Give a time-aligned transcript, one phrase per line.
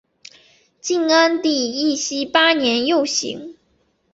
[0.81, 3.53] 晋安帝义熙八年又省。